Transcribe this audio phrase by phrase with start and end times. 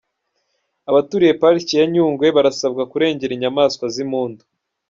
[0.89, 4.41] Abaturiye Parike ya Nyungwe barasabwa kurengera inyamaswa z’Impundu